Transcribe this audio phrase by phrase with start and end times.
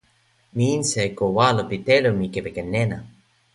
[0.55, 2.97] mi insa e ko walo pi telo mi kepeken nena.